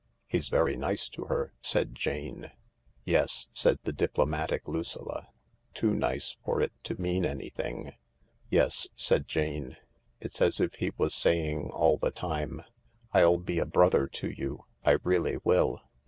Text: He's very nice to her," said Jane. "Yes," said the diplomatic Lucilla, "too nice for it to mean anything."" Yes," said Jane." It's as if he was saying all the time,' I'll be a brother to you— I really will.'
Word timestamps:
He's 0.25 0.49
very 0.49 0.75
nice 0.77 1.07
to 1.09 1.25
her," 1.25 1.53
said 1.61 1.93
Jane. 1.93 2.49
"Yes," 3.05 3.49
said 3.53 3.77
the 3.83 3.93
diplomatic 3.93 4.67
Lucilla, 4.67 5.27
"too 5.75 5.93
nice 5.93 6.37
for 6.43 6.59
it 6.59 6.71
to 6.85 6.99
mean 6.99 7.23
anything."" 7.23 7.93
Yes," 8.49 8.87
said 8.95 9.27
Jane." 9.27 9.77
It's 10.19 10.41
as 10.41 10.59
if 10.59 10.73
he 10.73 10.91
was 10.97 11.13
saying 11.13 11.69
all 11.69 11.97
the 11.97 12.09
time,' 12.09 12.63
I'll 13.13 13.37
be 13.37 13.59
a 13.59 13.65
brother 13.67 14.07
to 14.07 14.31
you— 14.31 14.65
I 14.83 14.97
really 15.03 15.37
will.' 15.43 15.83